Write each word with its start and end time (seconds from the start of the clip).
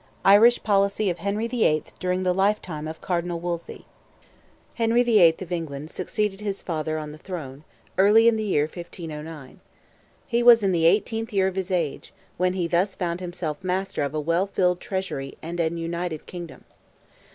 IRISH 0.25 0.63
POLICY 0.63 1.11
OF 1.11 1.19
HENRY 1.19 1.45
THE 1.47 1.63
EIGHTH 1.65 1.99
DURING 1.99 2.23
THE 2.23 2.33
LIFETIME 2.33 2.87
OF 2.87 3.01
CARDINAL 3.01 3.39
WOLSEY. 3.39 3.85
Henry 4.73 5.03
the 5.03 5.19
Eighth 5.19 5.43
of 5.43 5.51
England 5.51 5.91
succeeded 5.91 6.41
his 6.41 6.63
father 6.63 6.97
on 6.97 7.11
the 7.11 7.19
throne, 7.19 7.63
early 7.99 8.27
in 8.27 8.35
the 8.35 8.43
year 8.43 8.63
1509. 8.63 9.59
He 10.25 10.41
was 10.41 10.63
in 10.63 10.71
the 10.71 10.85
eighteenth 10.87 11.31
year 11.31 11.45
of 11.47 11.55
his 11.55 11.69
age, 11.69 12.13
when 12.37 12.53
he 12.53 12.67
thus 12.67 12.95
found 12.95 13.19
himself 13.19 13.63
master 13.63 14.01
of 14.01 14.15
a 14.15 14.19
well 14.19 14.47
filled 14.47 14.79
treasury 14.79 15.37
and 15.39 15.59
an 15.59 15.77
united 15.77 16.25
kingdom. 16.25 16.63